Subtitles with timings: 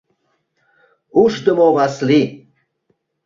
[1.21, 2.27] Ушдымо Васлий.